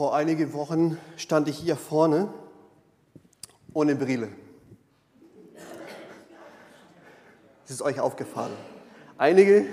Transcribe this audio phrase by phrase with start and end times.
[0.00, 2.32] Vor einigen Wochen stand ich hier vorne
[3.74, 4.30] ohne Brille.
[7.66, 8.56] Es ist euch aufgefallen.
[9.18, 9.66] Einige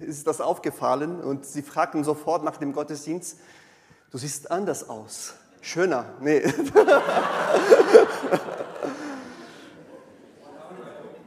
[0.00, 3.38] ist das aufgefallen und sie fragten sofort nach dem Gottesdienst,
[4.10, 5.34] du siehst anders aus.
[5.60, 6.06] Schöner.
[6.20, 6.40] Nee.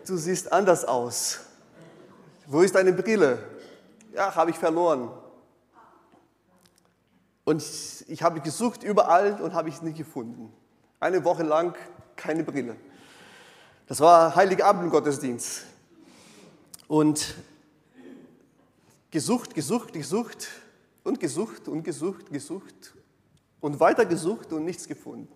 [0.08, 1.42] du siehst anders aus.
[2.48, 3.38] Wo ist deine Brille?
[4.12, 5.12] Ja, habe ich verloren.
[7.50, 7.64] Und
[8.08, 10.54] ich habe gesucht überall und habe es nicht gefunden.
[11.00, 11.76] Eine Woche lang
[12.16, 12.76] keine Brille.
[13.88, 15.64] Das war Heiligabend-Gottesdienst.
[16.88, 17.34] Und
[19.10, 20.48] gesucht, gesucht, gesucht
[21.04, 22.94] und gesucht und gesucht, gesucht
[23.62, 25.28] und weiter gesucht und nichts gefunden.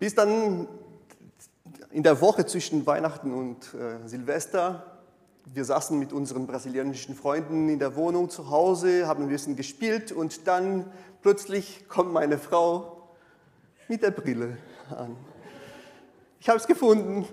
[0.00, 0.66] Bis dann
[1.92, 4.89] in der Woche zwischen Weihnachten und äh, Silvester,
[5.52, 10.12] wir saßen mit unseren brasilianischen Freunden in der Wohnung zu Hause, haben ein bisschen gespielt
[10.12, 10.90] und dann
[11.22, 13.08] plötzlich kommt meine Frau
[13.88, 14.58] mit der Brille
[14.90, 15.16] an.
[16.38, 17.26] Ich habe es gefunden.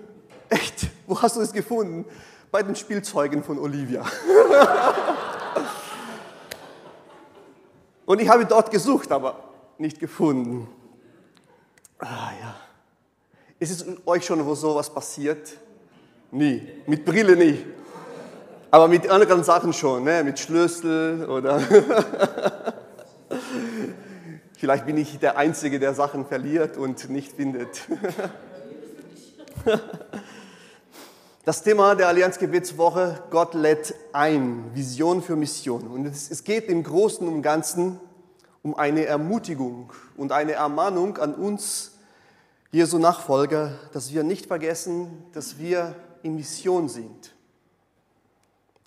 [0.48, 0.88] Echt?
[1.06, 2.04] Wo hast du es gefunden?
[2.50, 4.04] Bei den Spielzeugen von Olivia.
[8.04, 9.44] Und ich habe dort gesucht, aber
[9.76, 10.66] nicht gefunden.
[11.98, 12.56] Ah ja.
[13.58, 15.58] Ist es euch schon wo sowas passiert?
[16.30, 16.66] Nie.
[16.86, 17.64] Mit Brille nie.
[18.70, 20.22] Aber mit anderen Sachen schon, ne?
[20.22, 21.60] mit Schlüssel oder.
[24.58, 27.82] Vielleicht bin ich der Einzige, der Sachen verliert und nicht findet.
[31.44, 35.86] Das Thema der Allianzgebetswoche, Gott lädt ein, Vision für Mission.
[35.86, 37.98] Und es geht im Großen und Ganzen
[38.62, 41.92] um eine Ermutigung und eine Ermahnung an uns,
[42.70, 47.32] Jesu Nachfolger, dass wir nicht vergessen, dass wir in Mission sind.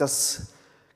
[0.02, 0.48] Dass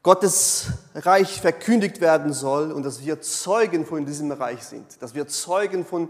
[0.02, 5.00] Gottes Reich verkündigt werden soll und dass wir Zeugen von diesem Reich sind.
[5.00, 6.10] Dass wir Zeugen von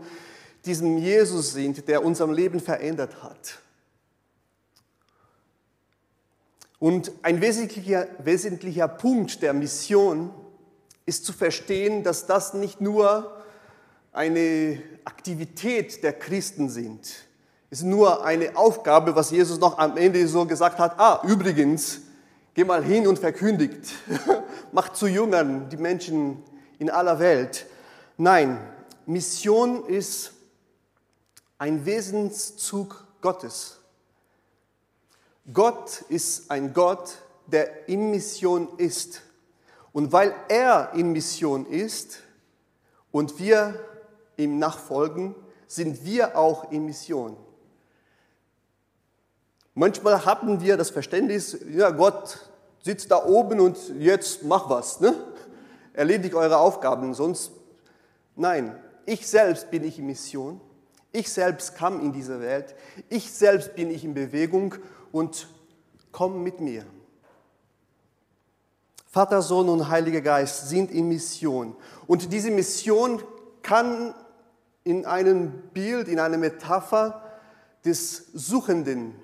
[0.63, 3.59] diesem Jesus sind, der unser Leben verändert hat.
[6.79, 10.29] Und ein wesentlicher, wesentlicher Punkt der Mission
[11.05, 13.43] ist zu verstehen, dass das nicht nur
[14.13, 17.13] eine Aktivität der Christen sind.
[17.69, 20.97] Ist nur eine Aufgabe, was Jesus noch am Ende so gesagt hat.
[20.97, 22.04] Ah, übrigens,
[22.55, 23.93] geh mal hin und verkündigt.
[24.71, 26.41] Macht zu Jüngern die Menschen
[26.79, 27.67] in aller Welt.
[28.17, 28.59] Nein,
[29.05, 30.31] Mission ist
[31.59, 33.79] ein Wesenszug Gottes.
[35.53, 39.21] Gott ist ein Gott, der in Mission ist.
[39.91, 42.19] Und weil er in Mission ist
[43.11, 43.79] und wir
[44.37, 45.35] ihm nachfolgen,
[45.67, 47.37] sind wir auch in Mission.
[49.77, 52.49] Manchmal haben wir das Verständnis, ja, Gott
[52.81, 55.13] sitzt da oben und jetzt mach was, ne?
[55.91, 57.51] erledigt eure Aufgaben, sonst
[58.37, 58.73] nein,
[59.05, 60.61] ich selbst bin ich in Mission,
[61.11, 62.73] ich selbst kam in diese Welt,
[63.09, 64.75] ich selbst bin ich in Bewegung
[65.11, 65.47] und
[66.13, 66.85] komm mit mir.
[69.09, 71.75] Vater, Sohn und Heiliger Geist sind in Mission.
[72.07, 73.21] Und diese Mission
[73.61, 74.13] kann
[74.85, 77.23] in einem Bild, in einer Metapher
[77.83, 79.15] des Suchenden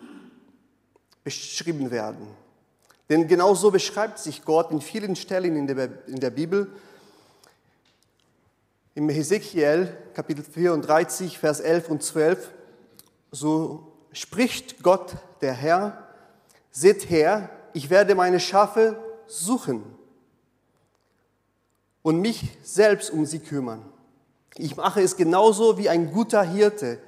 [1.23, 2.27] beschrieben werden.
[3.09, 6.71] Denn genau so beschreibt sich Gott in vielen Stellen in der, in der Bibel.
[8.95, 12.51] Im Hesekiel Kapitel 34, Vers 11 und 12,
[13.31, 16.07] so spricht Gott, der Herr,
[16.71, 19.83] seht her, ich werde meine Schafe suchen
[22.01, 23.83] und mich selbst um sie kümmern.
[24.55, 26.99] Ich mache es genauso wie ein guter Hirte.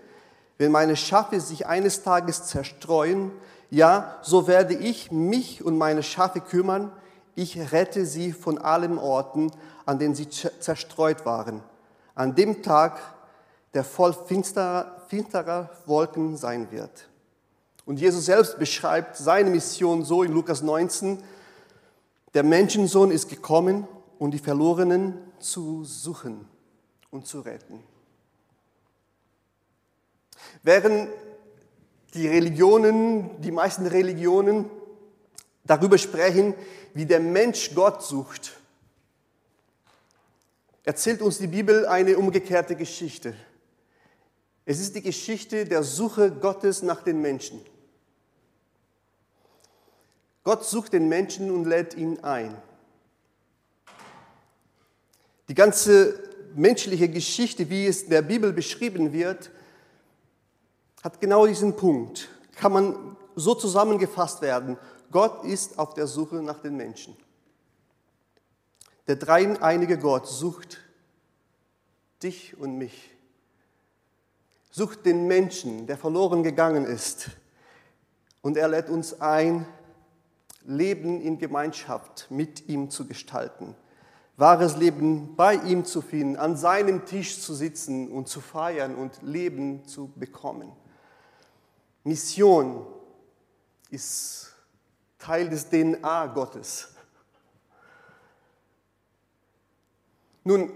[0.58, 3.32] Wenn meine Schafe sich eines Tages zerstreuen,
[3.74, 6.92] ja, so werde ich mich und meine Schafe kümmern.
[7.34, 9.50] Ich rette sie von allen Orten,
[9.88, 11.64] an denen sie zerstreut waren.
[12.14, 13.02] An dem Tag,
[13.74, 17.10] der voll finsterer, finsterer Wolken sein wird.
[17.84, 21.24] Und Jesus selbst beschreibt seine Mission so in Lukas 19,
[22.36, 23.88] der Menschensohn ist gekommen,
[24.20, 26.48] um die Verlorenen zu suchen
[27.10, 27.84] und zu retten.
[30.62, 31.10] Während
[32.14, 34.70] die Religionen, die meisten Religionen
[35.64, 36.54] darüber sprechen,
[36.94, 38.58] wie der Mensch Gott sucht,
[40.84, 43.36] erzählt uns die Bibel eine umgekehrte Geschichte.
[44.66, 47.62] Es ist die Geschichte der Suche Gottes nach den Menschen.
[50.44, 52.56] Gott sucht den Menschen und lädt ihn ein.
[55.48, 56.22] Die ganze
[56.56, 59.52] menschliche Geschichte, wie es in der Bibel beschrieben wird,
[61.04, 62.30] hat genau diesen Punkt.
[62.56, 64.78] Kann man so zusammengefasst werden.
[65.12, 67.16] Gott ist auf der Suche nach den Menschen.
[69.08, 70.80] Der dreieinige Gott sucht
[72.24, 73.12] dich und mich.
[74.72, 77.30] Sucht den Menschen, der verloren gegangen ist.
[78.42, 79.66] Und er lädt uns ein,
[80.66, 83.76] Leben in Gemeinschaft mit ihm zu gestalten.
[84.38, 89.22] Wahres Leben bei ihm zu finden, an seinem Tisch zu sitzen und zu feiern und
[89.22, 90.72] Leben zu bekommen.
[92.04, 92.86] Mission
[93.90, 94.54] ist
[95.18, 96.90] Teil des DNA Gottes.
[100.44, 100.72] Nun,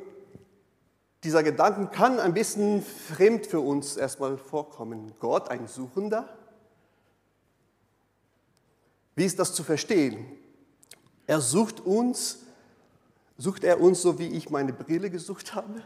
[1.23, 5.13] dieser Gedanke kann ein bisschen fremd für uns erstmal vorkommen.
[5.19, 6.29] Gott, ein Suchender?
[9.15, 10.25] Wie ist das zu verstehen?
[11.25, 12.39] Er sucht uns,
[13.37, 15.83] sucht er uns so, wie ich meine Brille gesucht habe?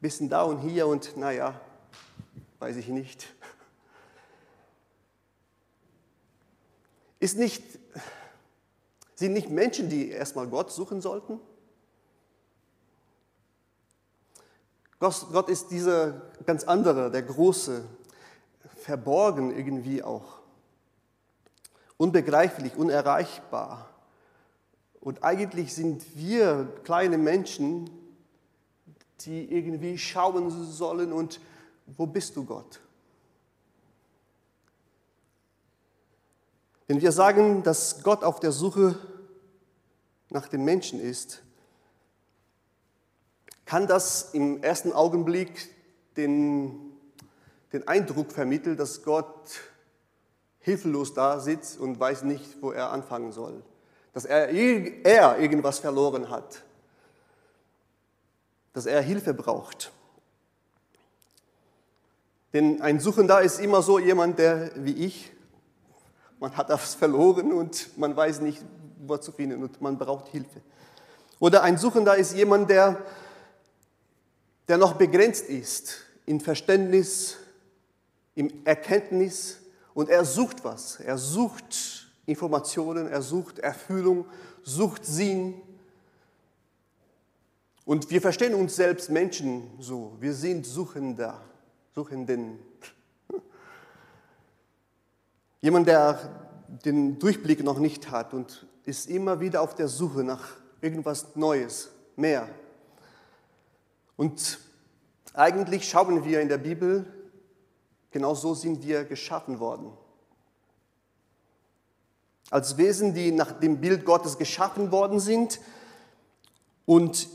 [0.00, 1.58] Bisschen da und hier und naja,
[2.66, 3.28] weiß ich nicht.
[7.20, 7.62] Ist nicht,
[9.14, 11.38] sind nicht Menschen, die erstmal Gott suchen sollten?
[14.98, 17.84] Gott ist dieser ganz andere, der Große,
[18.74, 20.40] verborgen irgendwie auch,
[21.98, 23.90] unbegreiflich, unerreichbar.
[25.00, 27.88] Und eigentlich sind wir kleine Menschen,
[29.20, 31.38] die irgendwie schauen sollen und
[31.86, 32.80] wo bist du Gott?
[36.86, 38.96] Wenn wir sagen, dass Gott auf der Suche
[40.30, 41.42] nach den Menschen ist,
[43.64, 45.68] kann das im ersten Augenblick
[46.16, 46.92] den,
[47.72, 49.60] den Eindruck vermitteln, dass Gott
[50.60, 53.62] hilflos da sitzt und weiß nicht, wo er anfangen soll.
[54.12, 56.62] Dass er, er irgendwas verloren hat.
[58.72, 59.92] Dass er Hilfe braucht.
[62.56, 65.30] Denn ein Suchender ist immer so jemand, der wie ich,
[66.40, 68.64] man hat das verloren und man weiß nicht,
[69.06, 70.62] wo zu finden und man braucht Hilfe.
[71.38, 72.96] Oder ein Suchender ist jemand, der
[74.68, 77.36] der noch begrenzt ist in Verständnis,
[78.34, 79.58] in Erkenntnis
[79.92, 80.98] und er sucht was.
[81.00, 84.24] Er sucht Informationen, er sucht Erfüllung,
[84.62, 85.60] sucht Sinn.
[87.84, 90.16] Und wir verstehen uns selbst Menschen so.
[90.20, 91.38] Wir sind Suchender,
[91.96, 92.58] Suchenden.
[95.62, 100.58] Jemand, der den Durchblick noch nicht hat und ist immer wieder auf der Suche nach
[100.82, 102.50] irgendwas Neues, mehr.
[104.18, 104.58] Und
[105.32, 107.06] eigentlich schauen wir in der Bibel,
[108.10, 109.90] genau so sind wir geschaffen worden.
[112.50, 115.60] Als Wesen, die nach dem Bild Gottes geschaffen worden sind
[116.84, 117.26] und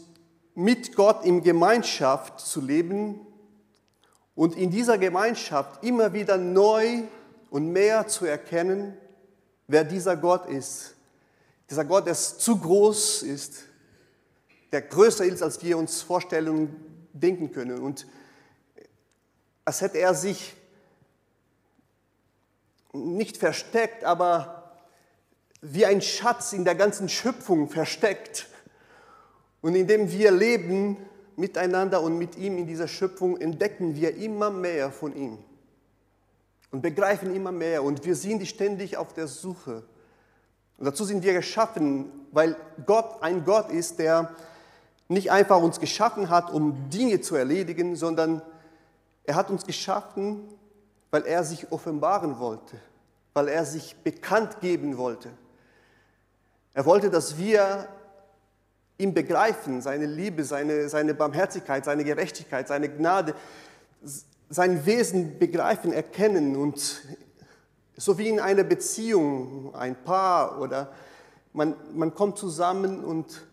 [0.53, 3.25] mit Gott in Gemeinschaft zu leben
[4.41, 7.03] und in dieser Gemeinschaft immer wieder neu
[7.51, 8.97] und mehr zu erkennen,
[9.67, 10.95] wer dieser Gott ist.
[11.69, 13.65] Dieser Gott, der zu groß ist,
[14.71, 16.75] der größer ist, als wir uns vorstellen
[17.13, 17.83] denken können.
[17.83, 18.07] Und
[19.63, 20.55] als hätte er sich
[22.93, 24.73] nicht versteckt, aber
[25.61, 28.47] wie ein Schatz in der ganzen Schöpfung versteckt.
[29.61, 30.97] Und indem wir leben
[31.35, 35.37] miteinander und mit ihm in dieser Schöpfung, entdecken wir immer mehr von ihm
[36.71, 37.83] und begreifen immer mehr.
[37.83, 39.83] Und wir sind ständig auf der Suche.
[40.77, 42.55] Und dazu sind wir geschaffen, weil
[42.85, 44.33] Gott ein Gott ist, der
[45.07, 48.41] nicht einfach uns geschaffen hat, um Dinge zu erledigen, sondern
[49.25, 50.47] er hat uns geschaffen,
[51.11, 52.77] weil er sich offenbaren wollte,
[53.33, 55.29] weil er sich bekannt geben wollte.
[56.73, 57.87] Er wollte, dass wir
[59.01, 63.35] ihm begreifen, seine Liebe, seine, seine Barmherzigkeit, seine Gerechtigkeit, seine Gnade,
[64.49, 67.01] sein Wesen begreifen, erkennen und
[67.97, 70.91] so wie in einer Beziehung, ein Paar oder
[71.53, 73.45] man, man kommt zusammen und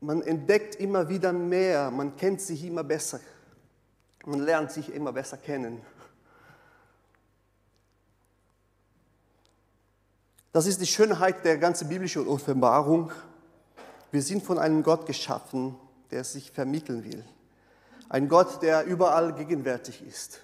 [0.00, 3.20] man entdeckt immer wieder mehr, man kennt sich immer besser,
[4.24, 5.80] man lernt sich immer besser kennen.
[10.52, 13.10] Das ist die Schönheit der ganzen biblischen Offenbarung.
[14.12, 15.74] Wir sind von einem Gott geschaffen,
[16.10, 17.24] der sich vermitteln will.
[18.10, 20.40] Ein Gott, der überall gegenwärtig ist.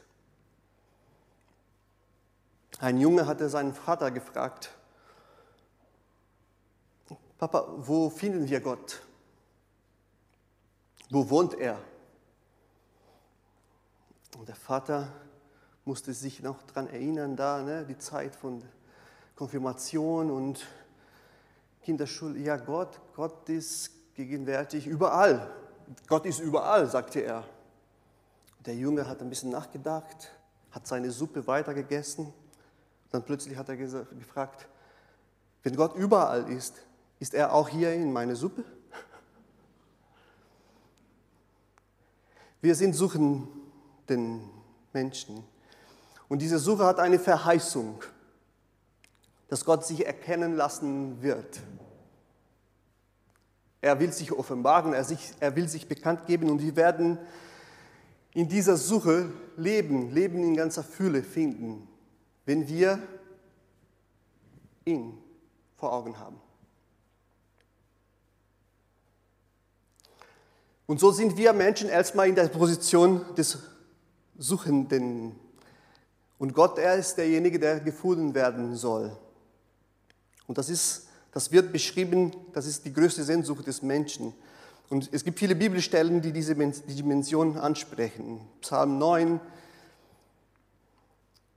[2.80, 4.70] Ein Junge hatte seinen Vater gefragt,
[7.38, 9.02] Papa, wo finden wir Gott?
[11.10, 11.78] Wo wohnt er?
[14.38, 15.12] Und der Vater
[15.84, 18.62] musste sich noch daran erinnern, da ne, die Zeit von
[19.36, 20.66] Konfirmation und
[21.88, 25.50] Kinderschule, ja Gott, Gott ist gegenwärtig überall.
[26.06, 27.44] Gott ist überall, sagte er.
[28.66, 30.30] Der Junge hat ein bisschen nachgedacht,
[30.70, 32.30] hat seine Suppe weitergegessen.
[33.10, 34.68] Dann plötzlich hat er gefragt,
[35.62, 36.74] wenn Gott überall ist,
[37.20, 38.64] ist er auch hier in meine Suppe?
[42.60, 43.48] Wir sind suchen
[44.10, 44.42] den
[44.92, 45.42] Menschen.
[46.28, 48.04] Und diese Suche hat eine Verheißung,
[49.48, 51.60] dass Gott sich erkennen lassen wird.
[53.80, 57.18] Er will sich offenbaren, er, sich, er will sich bekannt geben und wir werden
[58.34, 61.86] in dieser Suche Leben, Leben in ganzer Fülle finden,
[62.44, 62.98] wenn wir
[64.84, 65.18] ihn
[65.76, 66.40] vor Augen haben.
[70.86, 73.58] Und so sind wir Menschen erstmal in der Position des
[74.38, 75.36] Suchenden.
[76.38, 79.14] Und Gott, er ist derjenige, der gefunden werden soll.
[80.46, 84.32] Und das, ist, das wird beschrieben, das ist die größte Sehnsucht des Menschen.
[84.88, 88.40] Und es gibt viele Bibelstellen, die diese Dimension ansprechen.
[88.62, 89.38] Psalm 9,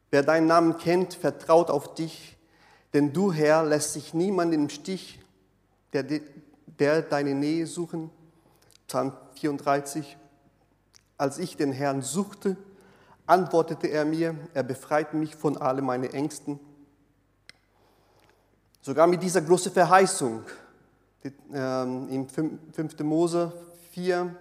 [0.09, 2.37] wer deinen Namen kennt, vertraut auf dich,
[2.93, 5.19] denn du, Herr, lässt sich niemand im Stich,
[5.93, 6.05] der,
[6.65, 8.09] der deine Nähe suchen.
[8.87, 10.17] Psalm 34,
[11.17, 12.57] als ich den Herrn suchte,
[13.25, 16.59] antwortete er mir, er befreit mich von all meinen Ängsten.
[18.81, 20.43] Sogar mit dieser großen Verheißung
[21.53, 22.99] ähm, im 5.
[23.01, 23.51] Mose
[23.91, 24.35] 4,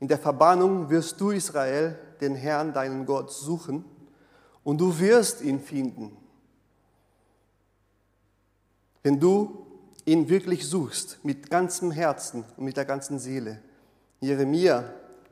[0.00, 3.84] in der Verbannung wirst du, Israel, den Herrn, deinen Gott, suchen
[4.64, 6.16] und du wirst ihn finden.
[9.02, 9.66] Wenn du
[10.06, 13.60] ihn wirklich suchst, mit ganzem Herzen und mit der ganzen Seele.
[14.20, 14.84] Jeremia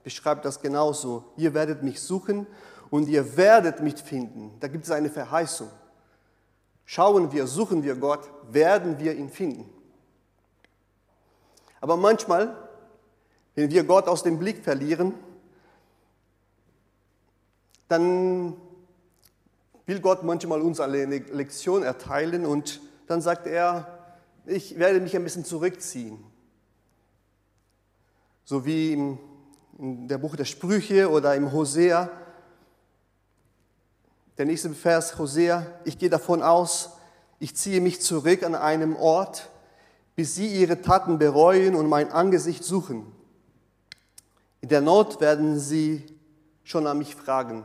[0.05, 1.25] beschreibt das genauso.
[1.37, 2.47] Ihr werdet mich suchen
[2.91, 4.53] und ihr werdet mich finden.
[4.61, 5.71] Da gibt es eine Verheißung.
[6.87, 9.69] Schauen wir, suchen wir Gott, werden wir ihn finden.
[11.81, 12.57] Aber manchmal,
[13.55, 15.15] wenn wir Gott aus dem Blick verlieren,
[17.89, 18.55] dann
[19.85, 24.15] will Gott manchmal uns eine Lektion erteilen und dann sagt er,
[24.47, 26.19] ich werde mich ein bisschen zurückziehen.
[28.45, 29.19] So wie in
[30.09, 32.11] der Buch der Sprüche oder im Hosea.
[34.39, 36.91] Der nächste Vers, Hosea, ich gehe davon aus,
[37.39, 39.51] ich ziehe mich zurück an einem Ort,
[40.15, 43.11] bis sie ihre Taten bereuen und mein Angesicht suchen.
[44.61, 46.05] In der Not werden sie
[46.65, 47.65] schon an mich fragen.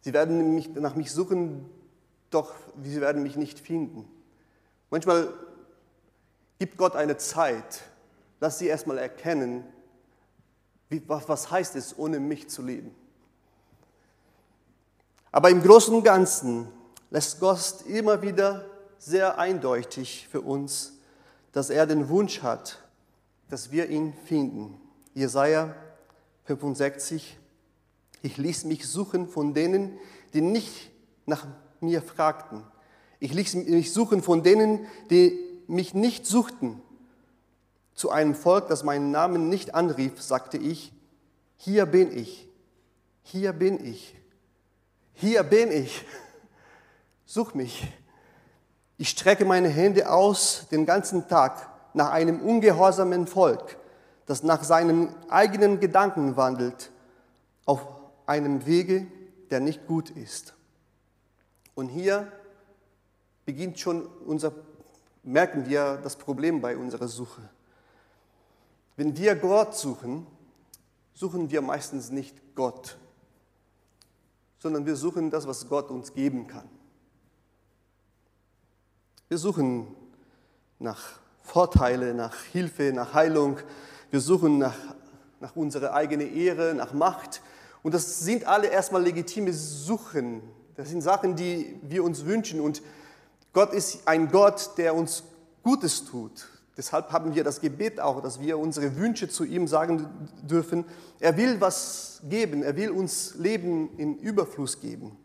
[0.00, 1.68] Sie werden mich, nach mich suchen,
[2.30, 4.08] doch sie werden mich nicht finden.
[4.90, 5.32] Manchmal
[6.58, 7.82] gibt Gott eine Zeit,
[8.40, 9.64] Lass sie erstmal erkennen,
[10.88, 12.94] wie, was heißt es, ohne mich zu leben.
[15.36, 16.66] Aber im Großen und Ganzen
[17.10, 18.64] lässt Gott immer wieder
[18.98, 20.94] sehr eindeutig für uns,
[21.52, 22.78] dass er den Wunsch hat,
[23.50, 24.80] dass wir ihn finden.
[25.12, 25.74] Jesaja
[26.44, 27.36] 65,
[28.22, 29.98] ich ließ mich suchen von denen,
[30.32, 30.90] die nicht
[31.26, 31.46] nach
[31.80, 32.62] mir fragten.
[33.20, 36.80] Ich ließ mich suchen von denen, die mich nicht suchten.
[37.92, 40.94] Zu einem Volk, das meinen Namen nicht anrief, sagte ich,
[41.58, 42.48] hier bin ich,
[43.22, 44.16] hier bin ich,
[45.16, 46.04] hier bin ich,
[47.24, 47.86] such mich.
[48.98, 53.78] Ich strecke meine Hände aus den ganzen Tag nach einem ungehorsamen Volk,
[54.26, 56.90] das nach seinen eigenen Gedanken wandelt,
[57.64, 57.80] auf
[58.26, 59.06] einem Wege,
[59.50, 60.54] der nicht gut ist.
[61.74, 62.30] Und hier
[63.46, 64.52] beginnt schon unser,
[65.22, 67.42] merken wir das Problem bei unserer Suche.
[68.96, 70.26] Wenn wir Gott suchen,
[71.14, 72.98] suchen wir meistens nicht Gott,
[74.66, 76.68] sondern wir suchen das, was Gott uns geben kann.
[79.28, 79.86] Wir suchen
[80.80, 83.58] nach Vorteile, nach Hilfe, nach Heilung.
[84.10, 84.74] Wir suchen nach,
[85.38, 87.42] nach unserer eigenen Ehre, nach Macht.
[87.84, 90.42] Und das sind alle erstmal legitime Suchen.
[90.74, 92.60] Das sind Sachen, die wir uns wünschen.
[92.60, 92.82] Und
[93.52, 95.22] Gott ist ein Gott, der uns
[95.62, 100.10] Gutes tut, Deshalb haben wir das Gebet auch, dass wir unsere Wünsche zu ihm sagen
[100.42, 100.84] dürfen.
[101.20, 105.16] Er will was geben, er will uns Leben in Überfluss geben.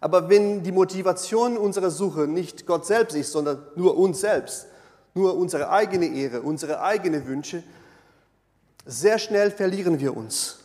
[0.00, 4.66] Aber wenn die Motivation unserer Suche nicht Gott selbst ist, sondern nur uns selbst,
[5.14, 7.62] nur unsere eigene Ehre, unsere eigenen Wünsche,
[8.86, 10.58] sehr schnell verlieren wir uns.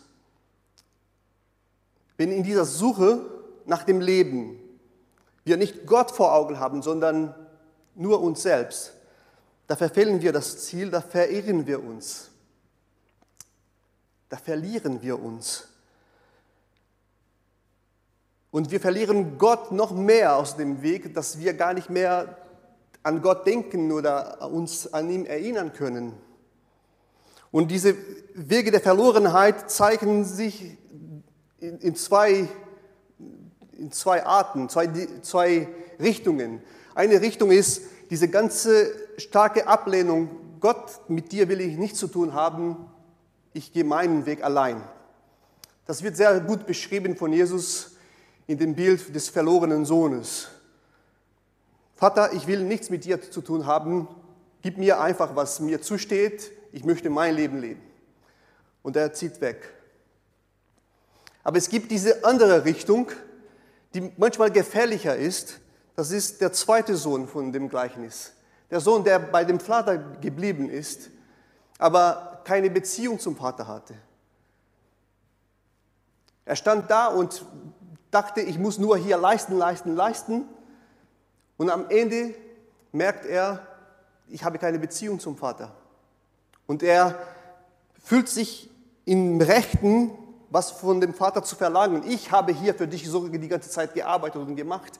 [2.17, 3.25] Wenn in dieser Suche
[3.65, 4.59] nach dem Leben
[5.43, 7.35] wir nicht Gott vor Augen haben, sondern
[7.95, 8.94] nur uns selbst,
[9.67, 12.29] da verfehlen wir das Ziel, da verirren wir uns.
[14.29, 15.67] Da verlieren wir uns.
[18.51, 22.37] Und wir verlieren Gott noch mehr aus dem Weg, dass wir gar nicht mehr
[23.03, 26.13] an Gott denken oder uns an ihn erinnern können.
[27.51, 27.95] Und diese
[28.33, 30.77] Wege der Verlorenheit zeigen sich
[31.59, 32.47] in zwei,
[33.77, 34.89] in zwei Arten, zwei,
[35.21, 35.67] zwei
[35.99, 36.61] Richtungen.
[36.95, 42.33] Eine Richtung ist diese ganze starke Ablehnung, Gott, mit dir will ich nichts zu tun
[42.33, 42.77] haben,
[43.53, 44.81] ich gehe meinen Weg allein.
[45.85, 47.95] Das wird sehr gut beschrieben von Jesus
[48.47, 50.49] in dem Bild des verlorenen Sohnes.
[51.95, 54.07] Vater, ich will nichts mit dir zu tun haben.
[54.61, 56.51] Gib mir einfach, was mir zusteht.
[56.71, 57.81] Ich möchte mein Leben leben.
[58.83, 59.69] Und er zieht weg.
[61.43, 63.11] Aber es gibt diese andere Richtung,
[63.93, 65.59] die manchmal gefährlicher ist.
[65.95, 68.33] Das ist der zweite Sohn von dem Gleichnis.
[68.69, 71.09] Der Sohn, der bei dem Vater geblieben ist,
[71.77, 73.95] aber keine Beziehung zum Vater hatte.
[76.45, 77.45] Er stand da und
[78.11, 80.45] dachte, ich muss nur hier leisten, leisten, leisten.
[81.57, 82.35] Und am Ende
[82.91, 83.65] merkt er,
[84.27, 85.71] ich habe keine Beziehung zum Vater.
[86.67, 87.17] Und er
[88.03, 88.69] fühlt sich
[89.05, 90.11] im Rechten,
[90.49, 92.03] was von dem Vater zu verlangen.
[92.07, 94.99] Ich habe hier für dich so die ganze Zeit gearbeitet und gemacht.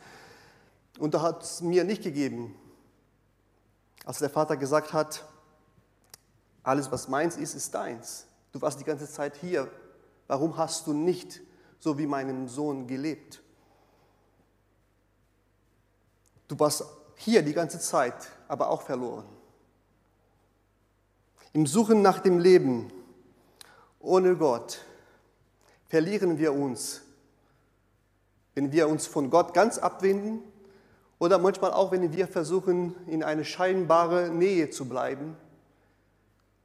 [0.98, 2.56] Und er hat es mir nicht gegeben.
[4.06, 5.26] Als der Vater gesagt hat,
[6.64, 8.26] alles was meins ist, ist deins.
[8.52, 9.70] Du warst die ganze Zeit hier.
[10.28, 11.42] Warum hast du nicht
[11.80, 13.42] so wie meinem Sohn gelebt?
[16.48, 16.84] Du warst
[17.16, 18.16] hier die ganze Zeit,
[18.48, 19.26] aber auch verloren.
[21.54, 22.92] Im Suchen nach dem Leben
[24.00, 24.80] ohne Gott
[25.88, 27.02] verlieren wir uns,
[28.54, 30.44] wenn wir uns von Gott ganz abwenden
[31.26, 35.36] oder manchmal auch, wenn wir versuchen, in eine scheinbare Nähe zu bleiben,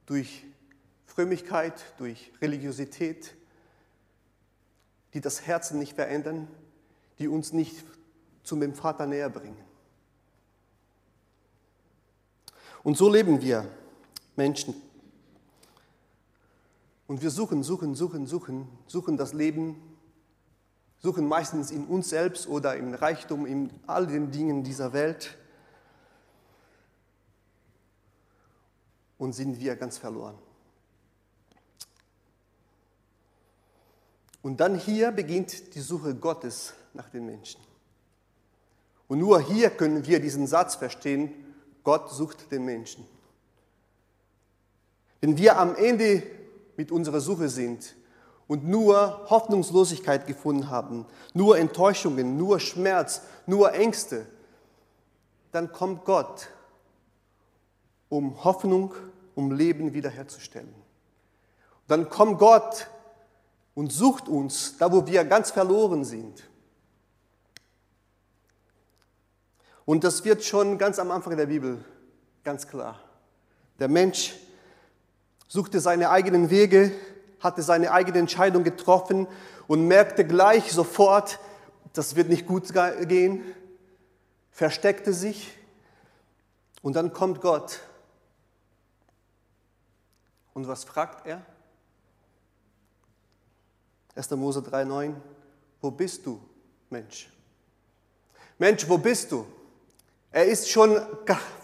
[0.05, 0.43] durch
[1.07, 3.33] Frömmigkeit, durch Religiosität,
[5.15, 6.47] die das Herzen nicht verändern,
[7.17, 7.83] die uns nicht
[8.43, 9.57] zu dem Vater näher bringen.
[12.83, 13.67] Und so leben wir
[14.35, 14.75] Menschen.
[17.07, 19.90] Und wir suchen, suchen, suchen, suchen, suchen das Leben,
[21.01, 25.35] suchen meistens in uns selbst oder im Reichtum, in all den Dingen dieser Welt.
[29.17, 30.37] Und sind wir ganz verloren.
[34.41, 37.61] Und dann hier beginnt die Suche Gottes nach den Menschen.
[39.07, 41.33] Und nur hier können wir diesen Satz verstehen,
[41.83, 43.05] Gott sucht den Menschen.
[45.19, 46.23] Wenn wir am Ende
[46.77, 47.95] mit unserer Suche sind
[48.51, 54.25] und nur Hoffnungslosigkeit gefunden haben, nur Enttäuschungen, nur Schmerz, nur Ängste,
[55.53, 56.49] dann kommt Gott,
[58.09, 58.93] um Hoffnung,
[59.35, 60.75] um Leben wiederherzustellen.
[61.87, 62.87] Dann kommt Gott
[63.73, 66.43] und sucht uns da, wo wir ganz verloren sind.
[69.85, 71.85] Und das wird schon ganz am Anfang der Bibel
[72.43, 72.99] ganz klar.
[73.79, 74.35] Der Mensch
[75.47, 76.91] suchte seine eigenen Wege,
[77.41, 79.27] hatte seine eigene Entscheidung getroffen
[79.67, 81.39] und merkte gleich sofort,
[81.93, 82.71] das wird nicht gut
[83.07, 83.43] gehen,
[84.51, 85.51] versteckte sich
[86.81, 87.79] und dann kommt Gott.
[90.53, 91.41] Und was fragt er?
[94.15, 94.29] 1.
[94.31, 95.13] Mose 3,9,
[95.81, 96.39] wo bist du,
[96.89, 97.29] Mensch?
[98.57, 99.45] Mensch, wo bist du?
[100.31, 101.01] Er ist schon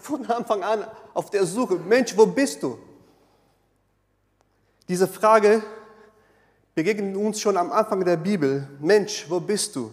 [0.00, 1.76] von Anfang an auf der Suche.
[1.76, 2.78] Mensch, wo bist du?
[4.88, 5.62] Diese Frage
[6.74, 8.66] begegnet uns schon am Anfang der Bibel.
[8.80, 9.92] Mensch, wo bist du?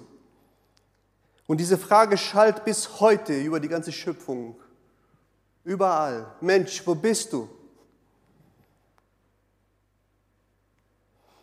[1.48, 4.56] Und diese Frage schallt bis heute über die ganze Schöpfung.
[5.66, 6.28] Überall.
[6.40, 7.50] Mensch, wo bist du?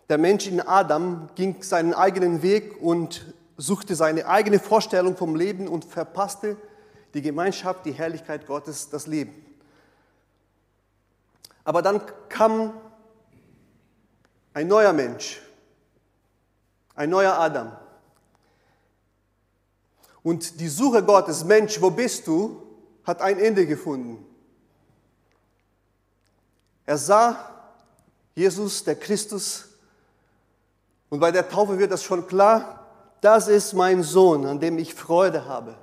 [0.09, 5.69] Der Mensch in Adam ging seinen eigenen Weg und suchte seine eigene Vorstellung vom Leben
[5.69, 6.57] und verpasste
[7.15, 9.35] die Gemeinschaft, die Herrlichkeit Gottes, das Leben.
[11.65, 12.73] Aber dann kam
[14.55, 15.41] ein neuer Mensch,
[16.95, 17.77] ein neuer Adam.
[20.23, 22.63] Und die Suche Gottes, Mensch, wo bist du,
[23.05, 24.25] hat ein Ende gefunden.
[26.87, 27.37] Er sah
[28.35, 29.69] Jesus, der Christus,
[31.11, 32.87] und bei der Taufe wird das schon klar,
[33.21, 35.77] das ist mein Sohn, an dem ich Freude habe.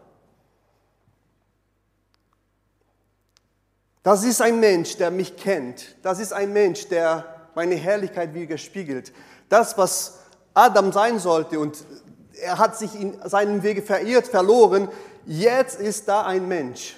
[4.01, 5.95] Das ist ein Mensch, der mich kennt.
[6.01, 9.11] Das ist ein Mensch, der meine Herrlichkeit widerspiegelt.
[9.49, 10.19] Das, was
[10.53, 11.83] Adam sein sollte und
[12.41, 14.87] er hat sich in seinem Wege verirrt, verloren,
[15.25, 16.95] jetzt ist da ein Mensch.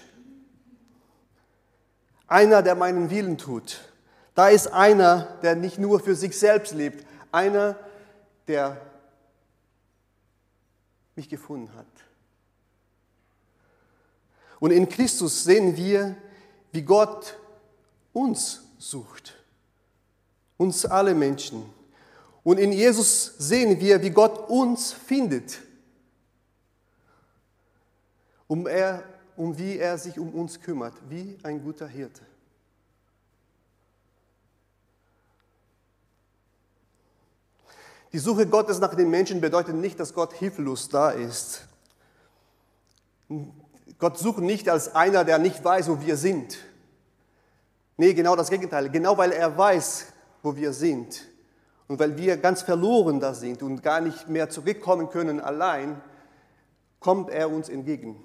[2.27, 3.81] Einer, der meinen Willen tut.
[4.35, 7.75] Da ist einer, der nicht nur für sich selbst lebt, einer,
[8.47, 8.79] der
[11.15, 11.87] mich gefunden hat.
[14.59, 16.15] Und in Christus sehen wir,
[16.71, 17.35] wie Gott
[18.13, 19.40] uns sucht.
[20.61, 21.65] Uns alle Menschen.
[22.43, 25.59] Und in Jesus sehen wir, wie Gott uns findet.
[28.47, 29.03] Um, er,
[29.35, 32.21] um wie er sich um uns kümmert, wie ein guter Hirte.
[38.13, 41.67] Die Suche Gottes nach den Menschen bedeutet nicht, dass Gott hilflos da ist.
[43.97, 46.59] Gott sucht nicht als einer, der nicht weiß, wo wir sind.
[47.97, 48.91] Nee, genau das Gegenteil.
[48.91, 50.10] Genau weil er weiß,
[50.41, 51.27] wo wir sind
[51.87, 56.01] und weil wir ganz verloren da sind und gar nicht mehr zurückkommen können allein,
[56.99, 58.23] kommt er uns entgegen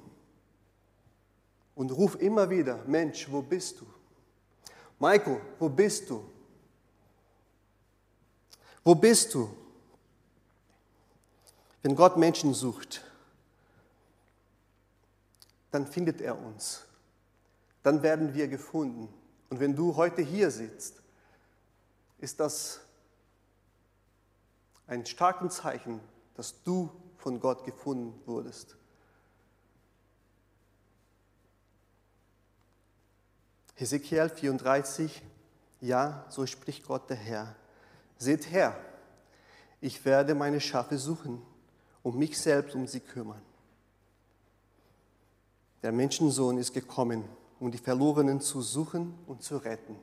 [1.75, 3.87] und ruft immer wieder, Mensch, wo bist du?
[4.99, 6.25] Michael, wo bist du?
[8.83, 9.49] Wo bist du?
[11.83, 13.05] Wenn Gott Menschen sucht,
[15.71, 16.85] dann findet er uns.
[17.83, 19.09] Dann werden wir gefunden.
[19.51, 21.03] Und wenn du heute hier sitzt,
[22.27, 22.81] ist das
[24.89, 26.01] ein starkes Zeichen,
[26.35, 28.77] dass du von Gott gefunden wurdest.
[33.77, 35.23] Hesekiel 34,
[35.81, 37.55] ja, so spricht Gott der Herr.
[38.19, 38.77] Seht her,
[39.81, 41.41] ich werde meine Schafe suchen
[42.03, 43.43] und mich selbst um sie kümmern.
[45.85, 47.23] Der Menschensohn ist gekommen,
[47.61, 49.97] um die Verlorenen zu suchen und zu retten.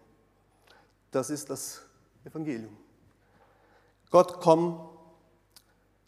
[1.11, 1.81] Das ist das
[2.25, 2.75] Evangelium.
[4.09, 4.79] Gott kommt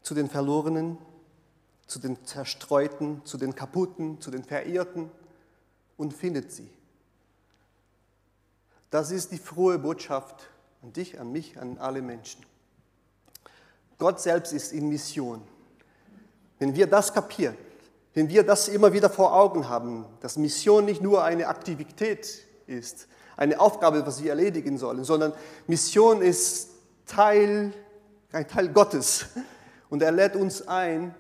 [0.02, 0.98] zu den Verlorenen,
[1.88, 5.12] zu den Zerstreuten, zu den Kaputten, zu den Verirrten
[5.98, 6.70] und findet sie.
[8.92, 10.48] Das ist die frohe Botschaft
[10.82, 12.46] an dich, an mich, an alle Menschen.
[13.98, 15.42] Gott selbst ist in Mission.
[16.60, 17.58] Wenn wir das kapieren,
[18.14, 23.08] wenn wir das immer wieder vor Augen haben, dass Mission nicht nur eine Aktivität ist,
[23.38, 25.34] eine Aufgabe, was wir erledigen sollen, sondern
[25.68, 26.70] Mission ist
[27.06, 27.74] Teil,
[28.32, 29.26] ein Teil Gottes.
[29.90, 31.14] Und er lädt uns ein,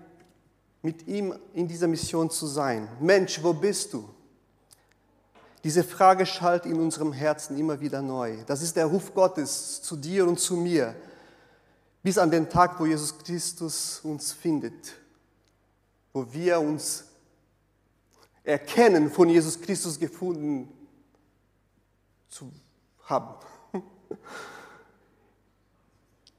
[0.82, 2.88] mit ihm in dieser Mission zu sein.
[3.00, 4.08] Mensch, wo bist du?
[5.64, 8.38] Diese Frage schallt in unserem Herzen immer wieder neu.
[8.46, 10.96] Das ist der Ruf Gottes zu dir und zu mir,
[12.04, 14.94] bis an den Tag, wo Jesus Christus uns findet,
[16.14, 17.06] wo wir uns
[18.44, 20.72] erkennen, von Jesus Christus gefunden
[22.30, 22.52] zu
[23.04, 23.36] haben,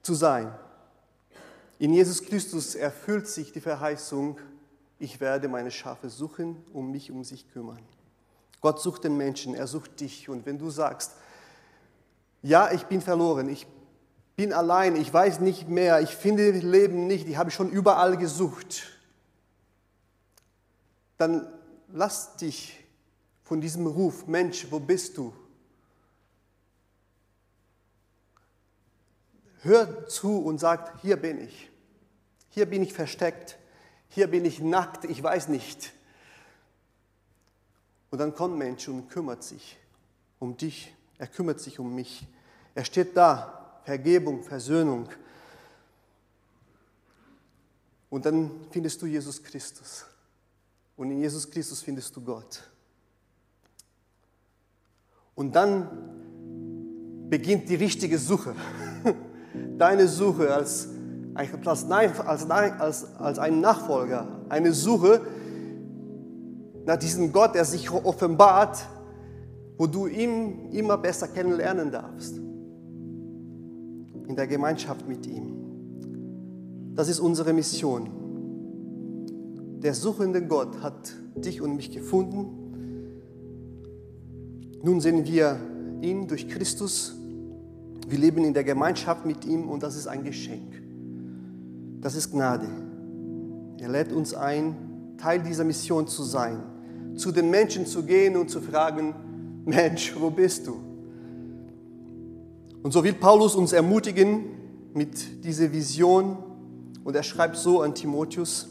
[0.03, 0.55] zu sein.
[1.79, 4.39] In Jesus Christus erfüllt sich die Verheißung,
[4.99, 7.81] ich werde meine Schafe suchen und mich um sich kümmern.
[8.61, 10.29] Gott sucht den Menschen, er sucht dich.
[10.29, 11.13] Und wenn du sagst,
[12.43, 13.67] ja, ich bin verloren, ich
[14.37, 18.85] bin allein, ich weiß nicht mehr, ich finde Leben nicht, ich habe schon überall gesucht,
[21.19, 21.47] dann
[21.89, 22.85] lass dich
[23.43, 25.33] von diesem Ruf, Mensch, wo bist du?
[29.63, 31.71] Hör zu und sag, hier bin ich.
[32.51, 33.59] Hier bin ich versteckt.
[34.09, 35.93] Hier bin ich nackt, ich weiß nicht.
[38.11, 39.79] Und dann kommt Mensch und kümmert sich
[40.39, 40.95] um dich.
[41.19, 42.27] Er kümmert sich um mich.
[42.75, 45.09] Er steht da, Vergebung, Versöhnung.
[48.09, 50.07] Und dann findest du Jesus Christus.
[50.97, 52.63] Und in Jesus Christus findest du Gott.
[55.35, 58.55] Und dann beginnt die richtige Suche.
[59.79, 60.89] Deine Suche als,
[61.35, 61.51] als,
[61.91, 64.27] als, als, als ein Nachfolger.
[64.49, 65.21] Eine Suche,
[66.87, 68.87] nach diesem Gott, der sich offenbart,
[69.77, 72.39] wo du ihn immer besser kennenlernen darfst.
[74.29, 75.57] In der Gemeinschaft mit ihm.
[76.95, 78.09] Das ist unsere Mission.
[79.83, 82.63] Der suchende Gott hat dich und mich gefunden.
[84.83, 85.59] Nun sehen wir
[86.01, 87.16] ihn durch Christus.
[88.07, 90.83] Wir leben in der Gemeinschaft mit ihm und das ist ein Geschenk.
[92.01, 92.69] Das ist Gnade.
[93.79, 96.63] Er lädt uns ein, Teil dieser Mission zu sein
[97.17, 99.15] zu den Menschen zu gehen und zu fragen,
[99.65, 100.77] Mensch, wo bist du?
[102.83, 104.45] Und so will Paulus uns ermutigen
[104.95, 106.37] mit dieser Vision
[107.03, 108.69] und er schreibt so an Timotheus,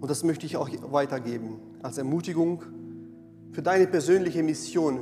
[0.00, 2.62] und das möchte ich auch weitergeben als Ermutigung
[3.52, 5.00] für deine persönliche Mission,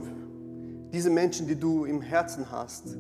[0.95, 2.97] diese Menschen, die du im Herzen hast,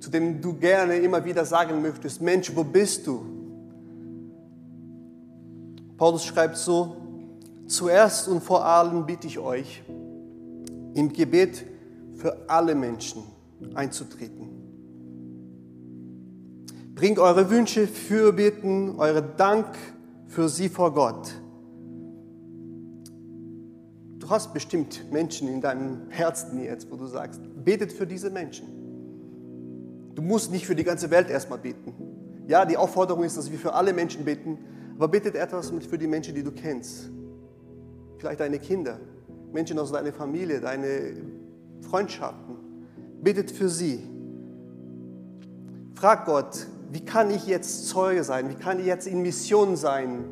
[0.00, 3.24] zu denen du gerne immer wieder sagen möchtest, Mensch, wo bist du?
[5.96, 6.96] Paulus schreibt so,
[7.66, 9.82] Zuerst und vor allem bitte ich euch,
[10.94, 11.64] im Gebet
[12.14, 13.22] für alle Menschen
[13.74, 14.50] einzutreten.
[16.94, 19.66] Bringt eure Wünsche, Fürbitten, eure Dank
[20.26, 21.32] für sie vor Gott.
[24.24, 28.66] Du hast bestimmt Menschen in deinem Herzen jetzt, wo du sagst, betet für diese Menschen.
[30.14, 31.92] Du musst nicht für die ganze Welt erstmal beten.
[32.48, 34.56] Ja, die Aufforderung ist, dass wir für alle Menschen beten,
[34.96, 37.10] aber betet etwas für die Menschen, die du kennst
[38.16, 38.98] vielleicht deine Kinder,
[39.52, 41.18] Menschen aus deiner Familie, deine
[41.82, 42.56] Freundschaften.
[43.22, 44.02] Betet für sie.
[45.94, 48.48] frag Gott, wie kann ich jetzt Zeuge sein?
[48.48, 50.24] Wie kann ich jetzt in Mission sein?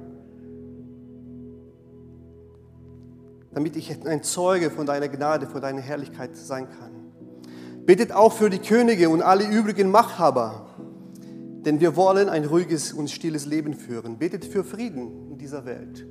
[3.55, 6.93] Damit ich ein Zeuge von deiner Gnade, von deiner Herrlichkeit sein kann.
[7.85, 10.67] Betet auch für die Könige und alle übrigen Machthaber,
[11.65, 14.19] denn wir wollen ein ruhiges und stilles Leben führen.
[14.19, 16.07] Betet für Frieden in dieser Welt.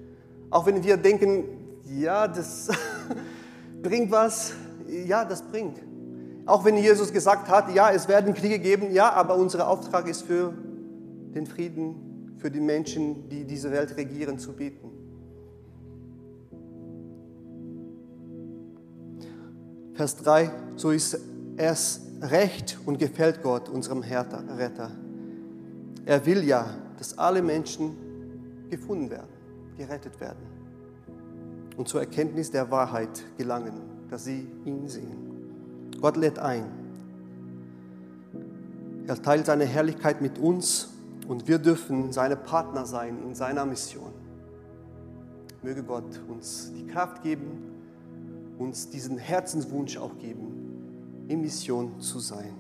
[0.49, 1.45] Auch wenn wir denken,
[1.85, 2.69] ja, das
[3.81, 4.53] bringt was,
[4.87, 5.77] ja, das bringt.
[6.45, 10.23] Auch wenn Jesus gesagt hat, ja, es werden Kriege geben, ja, aber unser Auftrag ist
[10.23, 10.53] für
[11.33, 14.90] den Frieden, für die Menschen, die diese Welt regieren, zu beten.
[20.01, 21.15] Vers 3, so ist
[21.57, 24.89] es recht und gefällt Gott, unserem Retter.
[26.05, 26.65] Er will ja,
[26.97, 27.95] dass alle Menschen
[28.71, 29.29] gefunden werden,
[29.77, 30.39] gerettet werden
[31.77, 33.73] und zur Erkenntnis der Wahrheit gelangen,
[34.09, 35.91] dass sie ihn sehen.
[36.01, 36.65] Gott lädt ein.
[39.05, 40.89] Er teilt seine Herrlichkeit mit uns
[41.27, 44.13] und wir dürfen seine Partner sein in seiner Mission.
[45.61, 47.70] Möge Gott uns die Kraft geben,
[48.61, 52.53] uns diesen Herzenswunsch auch geben, in Mission zu sein.